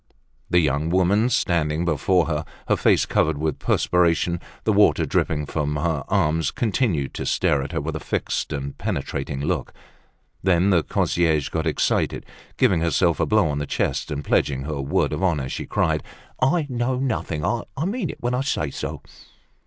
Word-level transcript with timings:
The 0.49 0.57
young 0.59 0.89
woman 0.89 1.29
standing 1.29 1.85
before 1.85 2.25
her, 2.25 2.43
her 2.67 2.75
face 2.75 3.05
covered 3.05 3.37
with 3.37 3.59
perspiration, 3.59 4.39
the 4.63 4.73
water 4.73 5.05
dripping 5.05 5.45
from 5.45 5.75
her 5.75 6.03
arms, 6.07 6.49
continued 6.49 7.13
to 7.13 7.25
stare 7.27 7.61
at 7.61 7.71
her 7.71 7.79
with 7.79 7.95
a 7.95 7.99
fixed 7.99 8.51
and 8.51 8.75
penetrating 8.75 9.41
look. 9.41 9.75
Then 10.41 10.71
the 10.71 10.81
concierge 10.81 11.49
got 11.49 11.67
excited, 11.67 12.25
giving 12.57 12.81
herself 12.81 13.19
a 13.19 13.27
blow 13.27 13.47
on 13.47 13.59
the 13.59 13.67
chest, 13.67 14.09
and 14.09 14.25
pledging 14.25 14.63
her 14.63 14.81
word 14.81 15.13
of 15.13 15.21
honor, 15.21 15.47
she 15.47 15.67
cried: 15.67 16.01
"I 16.41 16.65
know 16.67 16.95
nothing, 16.97 17.45
I 17.45 17.65
mean 17.85 18.09
it 18.09 18.17
when 18.21 18.33
I 18.33 18.41
say 18.41 18.71
so!" 18.71 19.03